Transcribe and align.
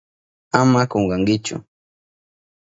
Ama 0.59 0.81
kunkankichu. 0.91 1.55